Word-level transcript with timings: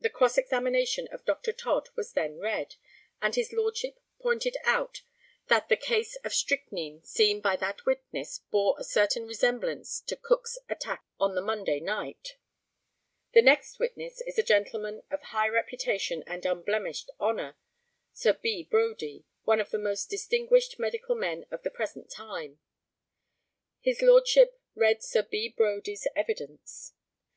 [The 0.00 0.10
cross 0.10 0.36
examination 0.36 1.06
of 1.12 1.24
Dr. 1.24 1.52
Todd 1.52 1.90
was 1.94 2.14
then 2.14 2.40
read, 2.40 2.74
and 3.22 3.36
his 3.36 3.52
Lordship 3.52 4.00
pointed 4.18 4.56
out 4.64 5.02
that 5.46 5.68
the 5.68 5.76
case 5.76 6.16
of 6.24 6.34
strychnine 6.34 7.04
seen 7.04 7.40
by 7.40 7.54
that 7.54 7.86
witness 7.86 8.38
bore 8.50 8.74
a 8.76 8.82
certain 8.82 9.28
resemblance 9.28 10.00
to 10.08 10.16
Cook's 10.16 10.58
attack 10.68 11.04
on 11.20 11.36
the 11.36 11.40
Monday 11.40 11.78
night.] 11.78 12.36
The 13.32 13.42
next 13.42 13.78
witness 13.78 14.20
is 14.22 14.36
a 14.40 14.42
gentleman 14.42 15.04
of 15.08 15.22
high 15.22 15.46
reputation 15.48 16.24
and 16.26 16.44
unblemished 16.44 17.08
honour, 17.20 17.56
Sir 18.12 18.32
B. 18.32 18.64
Brodie, 18.64 19.22
one 19.44 19.60
of 19.60 19.70
the 19.70 19.78
most 19.78 20.10
distinguished 20.10 20.80
medical 20.80 21.14
men 21.14 21.46
of 21.48 21.62
the 21.62 21.70
present 21.70 22.10
time. 22.10 22.58
[His 23.80 24.02
Lordship 24.02 24.60
read 24.74 25.04
Sir 25.04 25.22
B. 25.22 25.48
Brodie's 25.48 26.08
evidence. 26.16 26.92